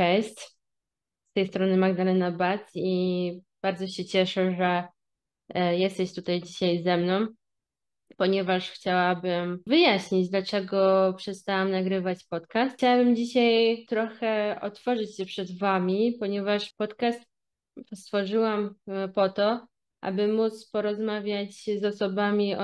[0.00, 0.40] Cześć,
[1.30, 4.84] z tej strony Magdalena Bac i bardzo się cieszę, że
[5.48, 7.26] e, jesteś tutaj dzisiaj ze mną,
[8.16, 12.76] ponieważ chciałabym wyjaśnić, dlaczego przestałam nagrywać podcast.
[12.76, 17.22] Chciałabym dzisiaj trochę otworzyć się przed Wami, ponieważ podcast
[17.94, 19.66] stworzyłam e, po to,
[20.00, 22.62] aby móc porozmawiać z osobami o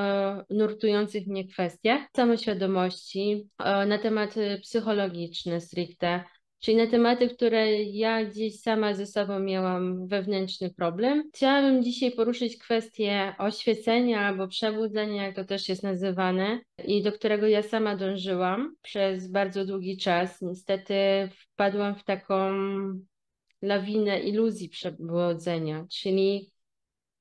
[0.51, 6.25] nurtujących mnie kwestiach samoświadomości, na tematy psychologiczne stricte,
[6.61, 11.31] czyli na tematy, które ja gdzieś sama ze sobą miałam wewnętrzny problem.
[11.35, 17.47] Chciałabym dzisiaj poruszyć kwestię oświecenia albo przebudzenia, jak to też jest nazywane, i do którego
[17.47, 20.43] ja sama dążyłam przez bardzo długi czas.
[20.43, 20.95] Niestety
[21.39, 22.53] wpadłam w taką
[23.63, 26.51] lawinę iluzji przebudzenia, czyli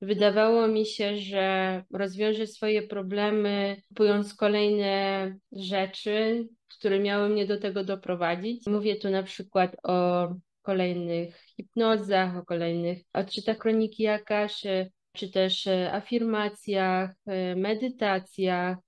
[0.00, 7.84] Wydawało mi się, że rozwiążę swoje problemy, kupując kolejne rzeczy, które miały mnie do tego
[7.84, 8.66] doprowadzić.
[8.66, 10.28] Mówię tu na przykład o
[10.62, 18.78] kolejnych hipnozach, o kolejnych odczytach kroniki Akaszy, czy też e, afirmacjach, e, medytacjach,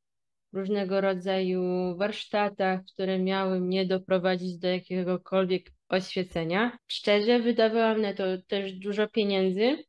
[0.52, 1.62] różnego rodzaju
[1.96, 6.78] warsztatach, które miały mnie doprowadzić do jakiegokolwiek oświecenia.
[6.86, 9.84] Szczerze, wydawałam na to też dużo pieniędzy,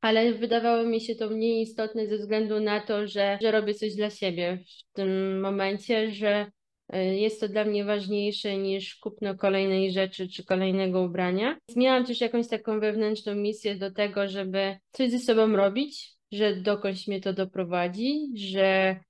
[0.00, 3.94] ale wydawało mi się to mniej istotne ze względu na to, że, że robię coś
[3.94, 6.50] dla siebie w tym momencie, że
[6.88, 11.58] e, jest to dla mnie ważniejsze niż kupno kolejnej rzeczy czy kolejnego ubrania.
[11.76, 17.08] Miałam też jakąś taką wewnętrzną misję do tego, żeby coś ze sobą robić, że dokądś
[17.08, 19.00] mnie to doprowadzi, że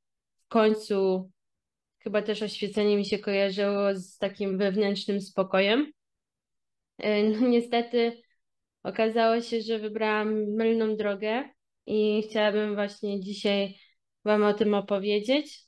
[0.45, 1.31] w końcu
[1.99, 5.93] chyba też oświecenie mi się kojarzyło z takim wewnętrznym spokojem.
[6.99, 8.23] E, no niestety
[8.89, 11.45] Okazało się, że wybrałam mylną drogę
[11.87, 13.75] i chciałabym właśnie dzisiaj
[14.25, 15.61] Wam o tym opowiedzieć.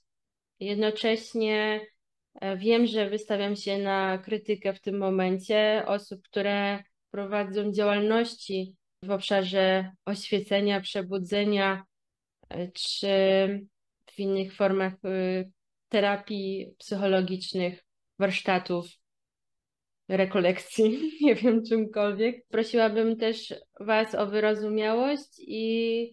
[0.61, 1.81] Jednocześnie
[2.41, 9.11] e, wiem, że wystawiam się na krytykę w tym momencie osób, które prowadzą działalności w
[9.11, 11.85] obszarze oświecenia, przebudzenia
[12.49, 13.09] e, czy
[14.11, 15.45] w innych formach e,
[15.89, 17.85] terapii psychologicznych,
[18.19, 19.00] warsztatów
[20.11, 22.47] rekolekcji, nie wiem czymkolwiek.
[22.49, 26.13] Prosiłabym też Was o wyrozumiałość i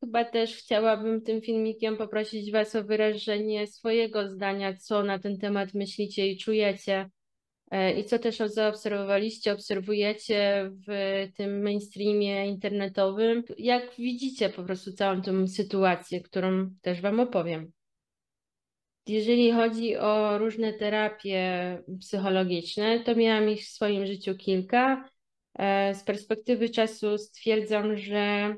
[0.00, 5.74] chyba też chciałabym tym filmikiem poprosić Was o wyrażenie swojego zdania, co na ten temat
[5.74, 7.10] myślicie i czujecie.
[7.70, 10.92] E, I co też zaobserwowaliście, obserwujecie w
[11.36, 17.72] tym mainstreamie internetowym, jak widzicie po prostu całą tą sytuację, którą też Wam opowiem.
[19.06, 21.42] Jeżeli chodzi o różne terapie
[22.00, 25.10] psychologiczne, to miałam ich w swoim życiu kilka.
[25.58, 28.56] E, z perspektywy czasu stwierdzam, że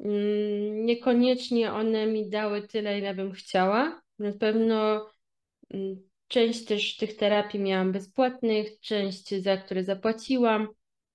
[0.00, 4.02] mm, niekoniecznie one mi dały tyle, ile bym chciała.
[4.18, 5.06] Na pewno
[5.70, 10.68] mm, część też tych terapii miałam bezpłatnych, część za które zapłaciłam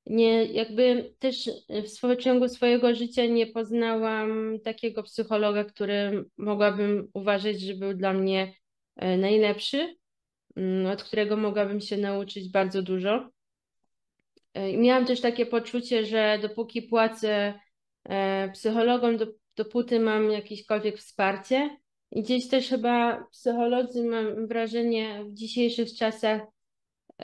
[0.05, 7.73] nie, jakby też w ciągu swojego życia nie poznałam takiego psychologa, który mogłabym uważać, że
[7.73, 8.53] był dla mnie
[8.95, 9.95] e, najlepszy,
[10.55, 13.29] mm, od którego mogłabym się nauczyć bardzo dużo.
[14.53, 17.59] E, miałam też takie poczucie, że dopóki płacę
[18.03, 19.17] e, psychologom,
[19.55, 21.77] dopóty mam jakiekolwiek wsparcie.
[22.11, 26.41] I gdzieś też chyba psycholodzy, mam wrażenie, w dzisiejszych czasach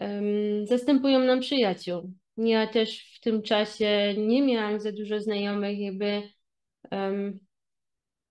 [0.02, 6.30] um, zastępują nam przyjaciół ja też w tym czasie nie miałam za dużo znajomych, jakby
[6.92, 7.40] um,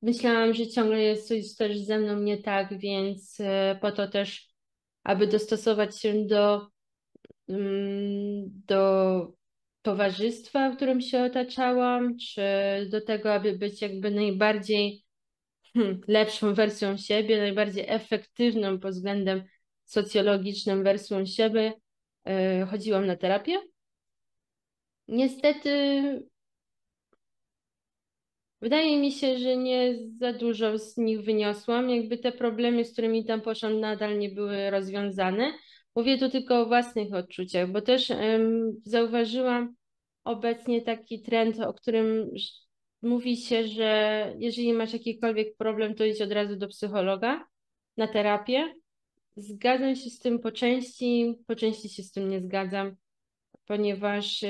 [0.02, 4.48] myślałam, że ciągle jest coś też ze mną nie tak, więc e, po to też,
[5.04, 6.68] aby dostosować się do,
[7.46, 9.32] um, do
[9.82, 12.42] towarzystwa, w którym się otaczałam, czy
[12.90, 15.04] do tego, aby być jakby najbardziej
[15.74, 19.44] hmm, lepszą wersją siebie, najbardziej efektywną pod względem
[19.84, 21.72] socjologicznym wersją siebie,
[22.24, 23.60] e, chodziłam na terapię.
[25.10, 25.70] Niestety
[28.60, 31.90] wydaje mi się, że nie za dużo z nich wyniosłam.
[31.90, 35.52] Jakby te problemy, z którymi tam poszłam, nadal nie były rozwiązane.
[35.96, 39.74] Mówię tu tylko o własnych odczuciach, bo też um, zauważyłam
[40.24, 42.30] obecnie taki trend, o którym
[43.02, 47.44] mówi się, że jeżeli masz jakikolwiek problem, to idź od razu do psychologa
[47.96, 48.74] na terapię.
[49.36, 52.96] Zgadzam się z tym po części, po części się z tym nie zgadzam
[53.70, 54.44] ponieważ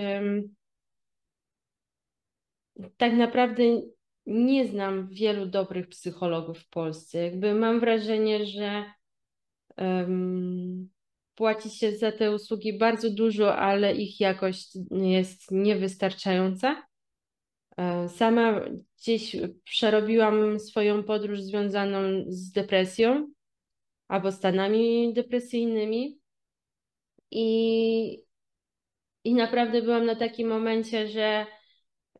[2.96, 3.62] tak naprawdę
[4.26, 7.18] nie znam wielu dobrych psychologów w Polsce.
[7.18, 8.84] Jakby mam wrażenie, że
[11.34, 16.86] płaci się za te usługi bardzo dużo, ale ich jakość jest niewystarczająca.
[17.76, 18.60] E, sama
[18.98, 23.32] gdzieś przerobiłam swoją podróż związaną z depresją
[24.08, 26.20] albo stanami depresyjnymi
[27.30, 28.29] I,
[29.24, 31.46] I naprawdę byłam na takim momencie, że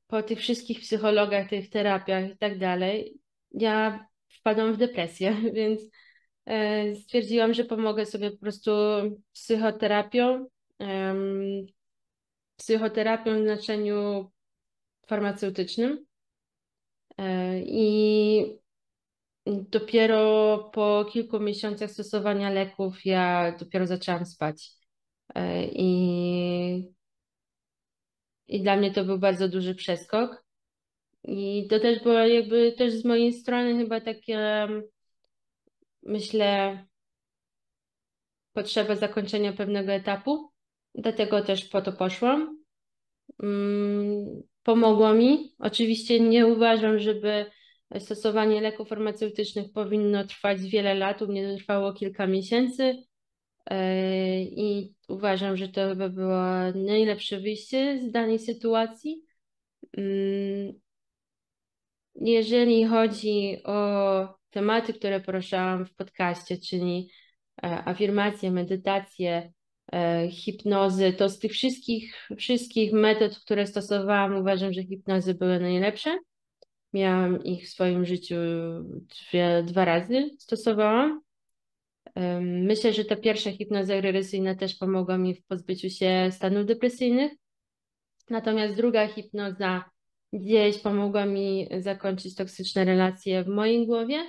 [0.06, 3.20] po tych wszystkich psychologach, tych terapiach i tak dalej,
[3.52, 5.80] ja wpadłam w depresję, więc
[6.46, 8.70] e, stwierdziłam, że pomogę sobie po prostu
[9.32, 10.46] psychoterapią.
[12.56, 14.30] Psychoterapią w znaczeniu
[15.06, 16.06] farmaceutycznym.
[17.18, 18.60] E, I
[19.46, 24.79] dopiero po kilku miesiącach stosowania leków ja dopiero zaczęłam spać.
[25.34, 26.94] E, I,
[28.48, 30.44] i dla mnie to był bardzo duży przeskok.
[31.24, 34.68] I to też było jakby też z mojej strony chyba takie,
[36.02, 36.78] myślę,
[38.52, 40.50] potrzeba zakończenia pewnego etapu.
[40.94, 42.60] Dlatego też po to poszłam.
[43.42, 45.54] Mm, pomogło mi.
[45.58, 47.46] Oczywiście nie uważam, żeby
[47.98, 51.22] stosowanie leków farmaceutycznych powinno trwać wiele lat.
[51.22, 53.04] U mnie to trwało kilka miesięcy
[53.66, 56.42] e, i uważam, że to chyba było
[56.74, 59.24] najlepsze wyjście z danej sytuacji.
[59.96, 60.72] Mm,
[62.14, 67.10] jeżeli chodzi o tematy, które poruszałam w podcaście, czyli
[67.62, 69.52] e, afirmacje, medytacje,
[69.92, 76.18] e, hipnozy, to z tych wszystkich, wszystkich metod, które stosowałam, uważam, że hipnozy były najlepsze.
[76.92, 78.34] Miałam ich w swoim życiu
[79.30, 81.20] dwie, dwa razy, stosowałam.
[82.40, 87.32] Myślę, że ta pierwsza hipnoza regresyjna też pomogła mi w pozbyciu się stanów depresyjnych.
[88.30, 89.84] Natomiast druga hipnoza
[90.32, 94.24] gdzieś pomogła mi zakończyć toksyczne relacje w mojej głowie,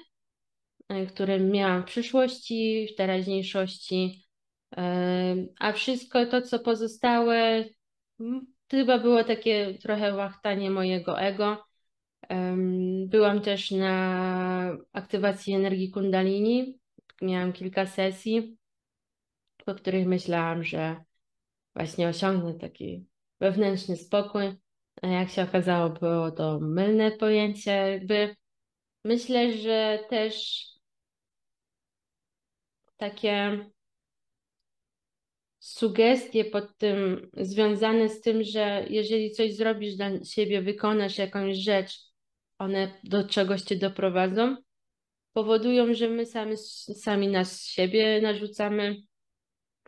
[0.90, 4.26] e, które miałam w przyszłości, w teraźniejszości.
[5.60, 7.66] A wszystko to, co pozostałe,
[8.72, 11.58] chyba było takie trochę łachtanie mojego ego
[13.08, 16.80] Byłam też na aktywacji energii Kundalini.
[17.22, 18.58] Miałam kilka sesji,
[19.66, 21.04] po których myślałam, że
[21.76, 23.06] właśnie osiągnę taki
[23.40, 24.44] wewnętrzny spokój.
[25.02, 27.72] A jak się okazało, było to mylne pojęcie.
[27.72, 28.36] Jakby
[29.06, 30.66] myślę, że też
[32.98, 33.66] takie
[35.60, 42.00] sugestie pod tym związane z tym, że jeżeli coś zrobisz dla siebie, wykonasz jakąś rzecz,
[42.58, 44.58] one do czegoś cię doprowadzą,
[45.33, 48.95] powodują, że my sami, sami nas siebie narzucamy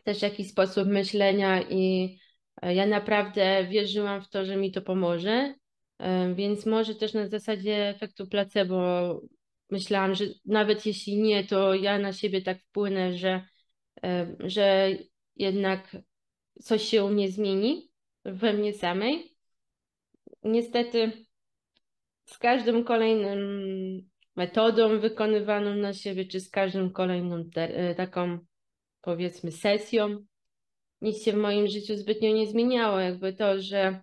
[0.03, 2.17] też jakiś sposób myślenia i
[2.61, 5.55] e, ja naprawdę wierzyłam w to, że mi to pomoże,
[5.99, 9.21] e, więc może też na zasadzie efektu placebo
[9.69, 13.45] myślałam, że nawet jeśli nie, to ja na siebie tak wpłynę, że,
[14.03, 14.89] e, że
[15.35, 15.97] jednak
[16.61, 17.91] coś się u mnie zmieni
[18.25, 19.35] we mnie samej.
[20.43, 21.11] Niestety
[22.25, 28.39] z każdym kolejnym metodą wykonywaną na siebie, czy z każdą kolejną e, taką
[29.01, 30.25] powiedzmy sesją,
[31.01, 32.99] nic się w moim życiu zbytnio nie zmieniało.
[32.99, 34.01] Jakby to, że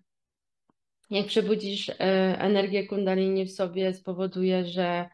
[1.11, 1.94] jak przebudzisz e,
[2.38, 5.09] energię kundalini w sobie, spowoduje, że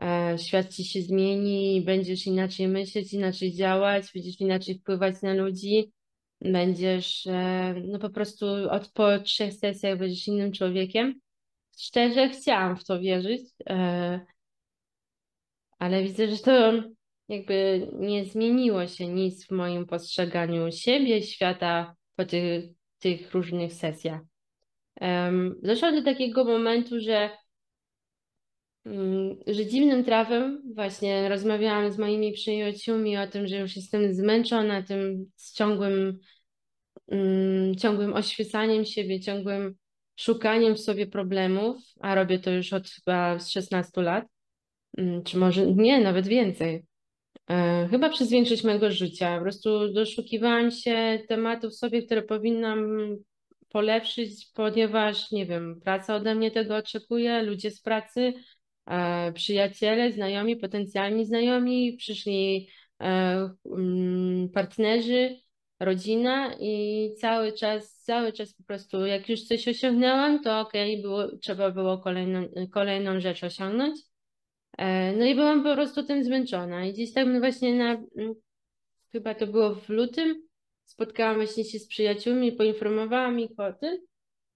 [0.00, 5.92] e, świat ci się zmieni, będziesz inaczej myśleć, inaczej działać, będziesz inaczej wpływać na ludzi,
[6.40, 7.28] będziesz
[7.84, 11.20] no po prostu od po trzech sesjach będziesz innym człowiekiem
[11.76, 14.20] szczerze chciałam w to wierzyć, e,
[15.78, 16.72] ale widzę, że to
[17.28, 22.64] jakby nie zmieniło się nic w moim postrzeganiu siebie, świata po tych,
[22.98, 24.20] tych różnych sesjach.
[25.62, 27.30] Doszłam do takiego momentu, że,
[28.86, 34.82] mm, że dziwnym trafem właśnie rozmawiałam z moimi przyjaciółmi o tym, że już jestem zmęczona
[34.82, 36.18] tym ciągłym,
[37.08, 39.74] mm, ciągłym oświecaniem siebie, ciągłym
[40.16, 44.24] szukaniem w sobie problemów, a robię to już od chyba 16 lat,
[45.24, 46.86] czy może nie, nawet więcej.
[47.50, 49.36] E, chyba przez większość mojego życia.
[49.36, 52.98] Po prostu doszukiwałam się tematów sobie, które powinnam
[53.68, 58.32] polepszyć, ponieważ, nie wiem, praca ode mnie tego oczekuje, ludzie z pracy,
[58.86, 62.68] e, przyjaciele, znajomi, potencjalni znajomi, przyszli
[63.00, 65.36] e, mm, partnerzy,
[65.80, 71.02] rodzina i cały czas, cały czas po prostu, jak już coś osiągnęłam, to okej, okay,
[71.02, 74.00] było, trzeba było kolejną, kolejną rzecz osiągnąć.
[74.76, 76.84] E, no i byłam po prostu tym zmęczona.
[76.84, 78.34] I gdzieś tak właśnie na, mm,
[79.12, 80.42] chyba to było w lutym,
[80.84, 83.98] spotkałam właśnie się z przyjaciółmi, poinformowałam ich o tym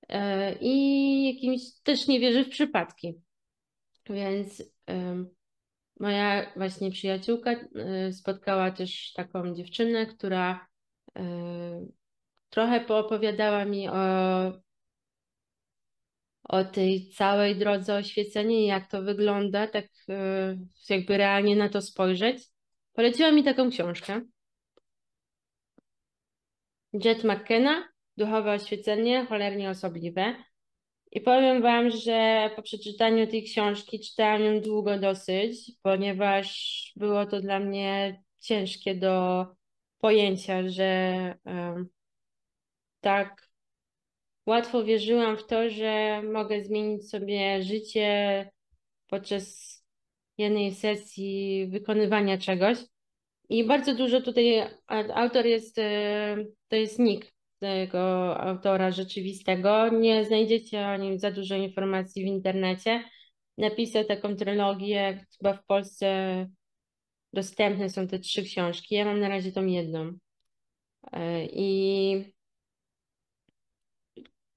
[0.08, 3.14] e, i jakimś też nie wierzę w przypadki.
[4.10, 4.62] Więc
[6.00, 10.66] moja właśnie przyjaciółka e, spotkała też taką dziewczynę, która
[12.50, 13.92] trochę poopowiadała mi o,
[16.50, 20.56] o tej całej drodze oświecenia i jak to wygląda, tak e,
[20.88, 22.42] jakby realnie na to spojrzeć.
[22.92, 24.20] Poleciła mi taką książkę.
[27.04, 30.34] Jet McKenna, Duchowe oświecenie, cholernie osobliwe.
[31.12, 37.40] I powiem Wam, że po przeczytaniu tej książki czytałam ją długo dosyć, ponieważ było to
[37.40, 39.46] dla mnie ciężkie do
[39.98, 41.88] pojęcia, że um,
[43.00, 43.49] tak
[44.46, 48.50] łatwo wierzyłam w to, że mogę zmienić sobie życie
[49.06, 49.76] podczas
[50.38, 52.78] jednej sesji wykonywania czegoś.
[53.48, 54.62] I bardzo dużo tutaj
[55.14, 56.36] autor jest, e,
[56.68, 59.88] to jest nick tego autora rzeczywistego.
[59.88, 63.04] Nie znajdziecie o nim za dużo informacji w internecie.
[63.58, 66.46] Napisał taką trylogię, chyba w Polsce
[67.32, 68.94] dostępne są te trzy książki.
[68.94, 70.12] Ja mam na razie tą jedną.
[71.12, 72.24] E, I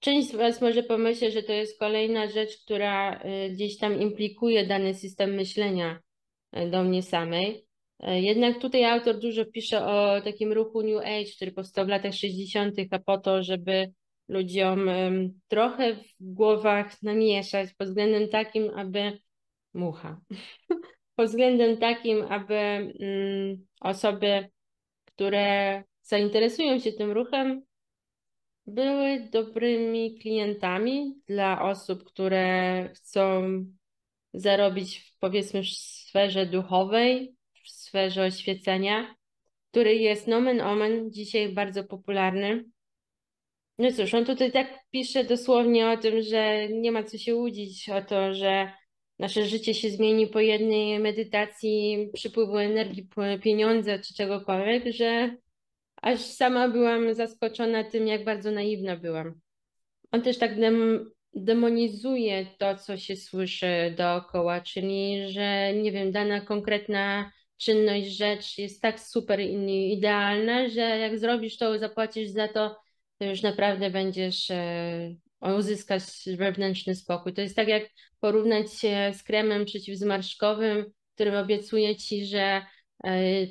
[0.03, 4.67] część z Was może pomyśleć, że to jest kolejna rzecz, która e, gdzieś tam implikuje
[4.67, 5.99] dany system myślenia
[6.71, 7.65] do mnie samej.
[7.99, 12.13] E, jednak tutaj autor dużo pisze o takim ruchu New Age, który powstał w latach
[12.13, 13.91] 60., a po to, żeby
[14.27, 14.89] ludziom
[15.47, 19.17] trochę w głowach namieszać pod względem takim, aby
[19.73, 20.21] mucha.
[21.15, 22.93] pod względem takim, aby
[23.81, 24.47] osoby,
[25.05, 27.61] które zainteresują się tym ruchem,
[28.67, 33.43] były dobrymi klientami dla osób, które chcą
[34.33, 39.15] zarobić w, powiedzmy w sferze duchowej, w sferze oświecenia,
[39.71, 42.65] który jest nomen omen dzisiaj bardzo popularny.
[43.77, 47.89] No cóż, on tutaj tak pisze dosłownie o tym, że nie ma co się łudzić
[47.89, 48.71] o to, że
[49.19, 53.07] nasze życie się zmieni po jednej medytacji, przypływu energii,
[53.43, 55.37] pieniądze czy czegokolwiek, że
[56.03, 59.33] aż sama byłam zaskoczona tym, jak bardzo naiwna byłam.
[60.11, 66.41] On też tak dem demonizuje to, co się słyszy dookoła, czyli że nie wiem, dana
[66.41, 72.75] konkretna czynność, rzecz jest tak super idealna, że jak zrobisz to, zapłacisz za to,
[73.17, 75.15] to już naprawdę będziesz e,
[75.57, 76.03] uzyskać
[76.37, 77.33] wewnętrzny spokój.
[77.33, 77.83] To jest tak jak
[78.19, 82.61] porównać się z kremem przeciwzmarszczkowym, który obiecuje ci, że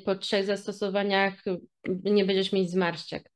[0.05, 1.43] po trzech zastosowaniach
[2.03, 3.31] nie będziesz mieć zmarszczek.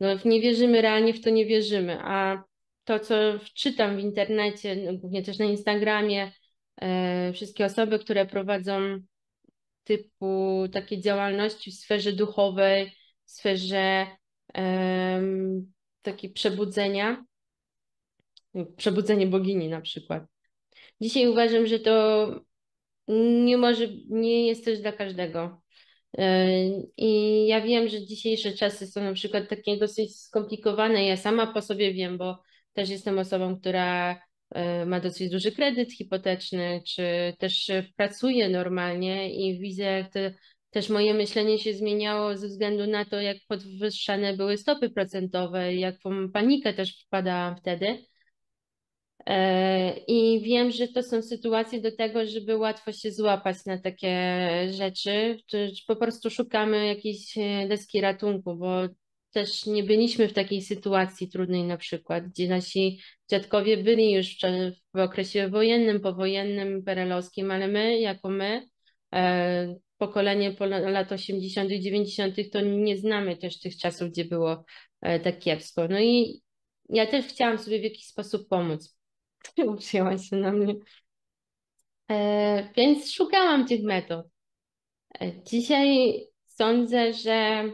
[0.00, 2.44] No, nie wierzymy, realnie w to nie wierzymy, a
[2.84, 3.14] to, co
[3.54, 6.32] czytam w internecie, no, głównie też na Instagramie,
[6.80, 8.98] e, wszystkie osoby, które prowadzą
[9.84, 12.92] typu takie działalności w sferze duchowej,
[13.24, 14.06] w sferze
[14.56, 15.22] e,
[16.02, 17.24] takiej przebudzenia,
[18.76, 20.24] przebudzenie bogini na przykład.
[21.00, 22.26] Dzisiaj uważam, że to
[23.44, 25.59] nie może, nie jest też dla każdego.
[26.96, 31.04] I ja wiem, że dzisiejsze czasy są na przykład takie dosyć skomplikowane.
[31.04, 32.38] Ja sama po sobie wiem, bo
[32.72, 34.20] też jestem osobą, która
[34.86, 40.20] ma dosyć duży kredyt hipoteczny, czy też pracuje normalnie i widzę, jak to,
[40.70, 46.30] też moje myślenie się zmieniało ze względu na to, jak podwyższane były stopy procentowe, jaką
[46.32, 48.09] panikę też wpadałam wtedy.
[49.26, 54.12] E, I wiem, że to są sytuacje do tego, żeby łatwo się złapać na takie
[54.70, 58.88] rzeczy, czy po prostu szukamy jakiejś e, deski ratunku, bo
[59.32, 63.00] też nie byliśmy w takiej sytuacji trudnej na przykład, gdzie nasi
[63.30, 64.36] dziadkowie byli już
[64.94, 68.66] w, okresie wojennym, powojennym, perelowskim, ale my, jako my,
[69.14, 74.64] e, pokolenie po lat 80., 90., to nie znamy też tych czasów, gdzie było
[75.00, 75.88] tak kiepsko.
[75.88, 76.40] No i
[76.88, 78.99] ja też chciałam sobie w jakiś sposób pomóc.
[79.66, 80.74] Uwzięłaś się na mnie.
[82.10, 84.26] E, więc szukałam tych metod.
[85.20, 87.64] E, dzisiaj sądzę, że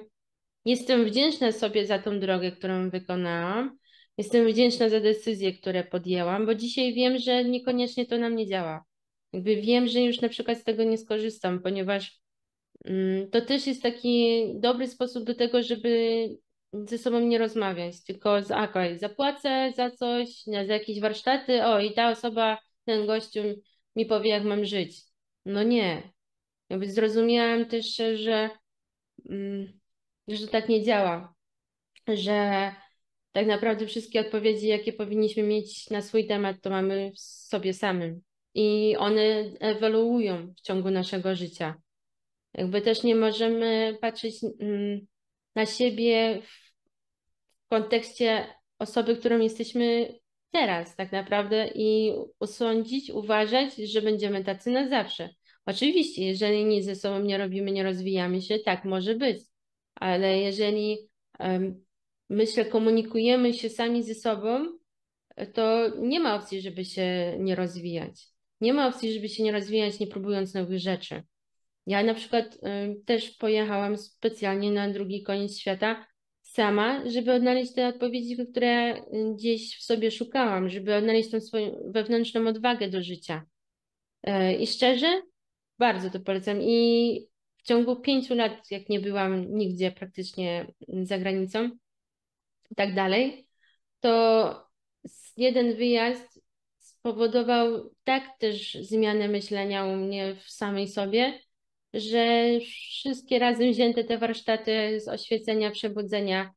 [0.64, 3.78] jestem wdzięczna sobie za tą drogę, którą wykonałam.
[4.18, 8.84] Jestem wdzięczna za decyzje, które podjęłam, bo dzisiaj wiem, że niekoniecznie to na mnie działa.
[9.32, 12.20] Jakby wiem, że już na przykład z tego nie skorzystam, ponieważ
[12.84, 16.28] mm, to też jest taki dobry sposób do tego, żeby
[16.84, 21.94] ze sobą nie rozmawiać, tylko z okej, zapłacę za coś, za jakieś warsztaty, o i
[21.94, 23.40] ta osoba, ten gościu
[23.96, 25.02] mi powie, jak mam żyć.
[25.44, 26.12] No nie.
[26.68, 28.50] Jakby zrozumiałam też, że,
[29.30, 29.80] mm,
[30.28, 31.34] że tak nie działa,
[32.08, 32.72] że
[33.32, 38.20] tak naprawdę wszystkie odpowiedzi, jakie powinniśmy mieć na swój temat, to mamy w sobie samym.
[38.54, 41.74] I one ewoluują w ciągu naszego życia.
[42.54, 45.06] Jakby też nie możemy patrzeć mm,
[45.54, 46.65] na siebie w
[47.68, 48.46] kontekście
[48.78, 50.14] osoby, którą jesteśmy
[50.50, 55.28] teraz tak naprawdę i usądzić, uważać, że będziemy tacy na zawsze.
[55.66, 59.38] Oczywiście, jeżeli nic ze sobą nie robimy, nie rozwijamy się, tak może być,
[59.94, 60.98] ale jeżeli
[61.38, 61.84] um,
[62.30, 64.66] myślę, komunikujemy się sami ze sobą,
[65.54, 68.26] to nie ma opcji, żeby się nie rozwijać.
[68.60, 71.22] Nie ma opcji, żeby się nie rozwijać, nie próbując nowych rzeczy.
[71.86, 72.58] Ja na przykład
[73.06, 76.06] też pojechałam specjalnie na drugi koniec świata
[76.56, 79.02] sama, żeby odnaleźć te odpowiedzi, które
[79.34, 83.46] gdzieś w sobie szukałam, żeby odnaleźć tą swoją wewnętrzną odwagę do życia.
[84.22, 85.22] E, I szczerze,
[85.78, 86.58] bardzo to polecam.
[86.62, 90.72] I w ciągu pięciu lat, jak nie byłam nigdzie praktycznie
[91.02, 91.70] za granicą
[92.70, 93.46] i tak dalej,
[94.00, 94.66] to
[95.36, 96.40] jeden wyjazd
[96.78, 101.40] spowodował tak też zmianę myślenia u mnie w samej sobie,
[101.94, 106.50] że wszystkie razem wzięte te warsztaty z oświecenia, przebudzenia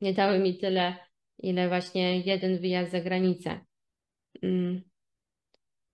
[0.00, 0.96] nie dały mi tyle,
[1.38, 3.60] ile właśnie jeden wyjazd za granicę.
[4.42, 4.82] Mm.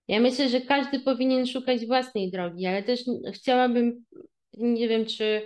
[0.09, 3.01] Ja myślę, że każdy powinien szukać własnej drogi, ale też
[3.35, 4.05] chciałabym,
[4.59, 5.43] nie wiem, czy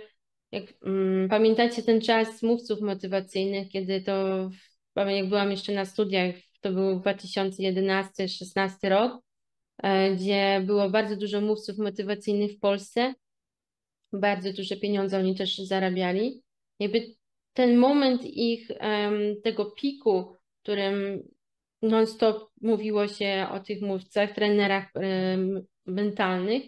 [0.51, 4.49] jak, um, pamiętacie ten czas mówców motywacyjnych, kiedy to,
[4.95, 9.21] jak byłam jeszcze na studiach, to był 2011-16 rok,
[10.15, 13.13] gdzie było bardzo dużo mówców motywacyjnych w Polsce,
[14.13, 16.43] bardzo duże pieniądze oni też zarabiali.
[16.79, 17.15] Jakby
[17.53, 18.67] ten moment ich,
[19.43, 21.23] tego piku, którym
[21.81, 24.91] non-stop mówiło się o tych mówcach, trenerach
[25.85, 26.63] mentalnych,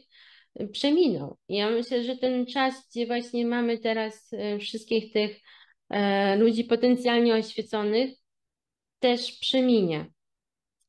[0.72, 1.38] przeminął.
[1.50, 5.40] Ja myślę, że ten czas, gdzie właśnie mamy teraz e, wszystkich tych
[5.90, 8.16] e, ludzi potencjalnie oświeconych,
[9.00, 10.06] też przeminie.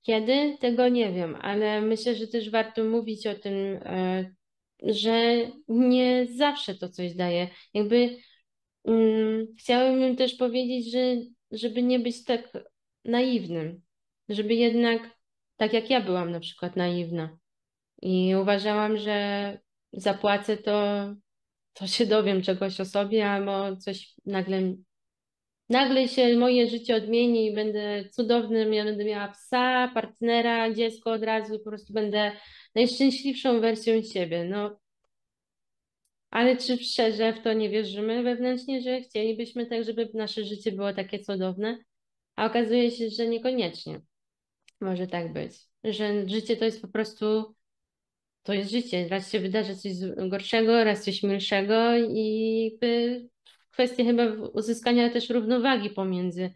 [0.07, 0.59] Kiedy?
[0.61, 4.35] Tego nie wiem, ale myślę, że też warto mówić o tym, e,
[4.83, 5.37] że
[5.69, 7.49] nie zawsze to coś daje.
[7.75, 8.17] Jakby
[8.83, 11.17] um, chciałabym też powiedzieć, że
[11.51, 12.53] żeby nie być tak
[13.05, 13.83] naiwnym,
[14.29, 15.11] żeby jednak,
[15.57, 17.39] tak jak ja byłam na przykład naiwna
[18.03, 19.59] i uważałam, że
[19.93, 21.07] zapłacę to,
[21.73, 24.75] to się dowiem czegoś o sobie, albo coś nagle,
[25.69, 31.23] nagle się moje życie odmieni i będę cudownym, ja będę miała psa, partnera, dziecko od
[31.23, 32.33] razu, po prostu będę
[32.75, 34.45] najszczęśliwszą wersją siebie.
[34.45, 34.79] No,
[36.31, 40.93] ale czy szczerze w to nie wierzymy wewnętrznie, że chcielibyśmy tak, żeby nasze życie było
[40.93, 41.79] takie cudowne?
[42.37, 44.01] A okazuje się, że niekoniecznie
[44.81, 45.53] może tak być.
[45.85, 47.55] Że życie to jest po prostu,
[48.43, 49.09] to jest życie.
[49.09, 49.93] Raz się wydarzy coś
[50.29, 52.79] gorszego, raz coś milszego i
[53.77, 56.51] kwestia chyba uzyskania też równowagi pomiędzy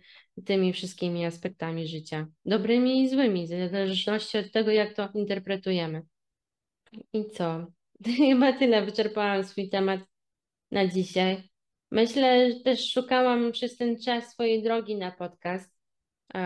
[0.44, 6.02] tymi wszystkimi aspektami życia, dobrymi i złymi, w zależności od tego, jak to interpretujemy.
[7.12, 7.66] I co?
[8.16, 10.00] Chyba tyle, wyczerpałam swój temat
[10.70, 11.42] na dzisiaj.
[11.90, 15.72] Myślę, że też szukałam przez ten czas swojej drogi na podcast,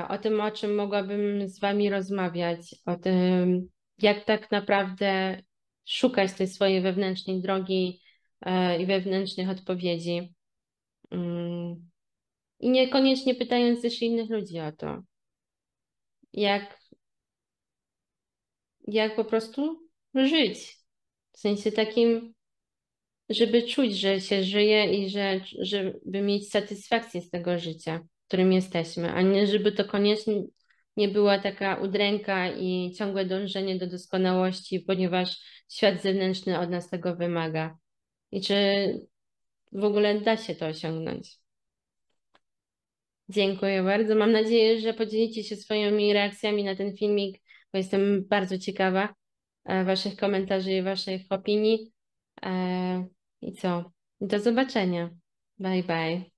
[0.09, 3.69] o tym, o czym mogłabym z Wami rozmawiać, o tym,
[4.03, 5.43] jak tak naprawdę
[5.85, 8.01] szukać tej swojej wewnętrznej drogi
[8.41, 10.34] e, i wewnętrznych odpowiedzi.
[11.11, 11.91] Mm.
[12.61, 15.03] I niekoniecznie pytając też innych ludzi o to,
[16.33, 16.81] jak,
[18.89, 20.79] jak po prostu żyć
[21.33, 22.35] w sensie takim,
[23.29, 28.53] żeby czuć, że się żyje i że, żeby mieć satysfakcję z tego życia, w którym
[28.53, 30.43] jesteśmy, a nie żeby to koniecznie
[30.97, 35.37] nie była taka udręka i ciągłe dążenie do doskonałości, ponieważ
[35.69, 37.79] świat zewnętrzny od nas tego wymaga.
[38.31, 38.57] I czy
[39.75, 41.39] w ogóle da się to osiągnąć?
[43.29, 44.15] Dziękuję bardzo.
[44.15, 49.15] Mam nadzieję, że podzielicie się swoimi reakcjami na ten filmik, bo jestem bardzo ciekawa.
[49.65, 51.93] E, waszych komentarzy i Waszych opinii.
[52.43, 53.07] E,
[53.43, 53.93] I co?
[54.21, 55.11] Do zobaczenia.
[55.59, 56.34] Bye bye.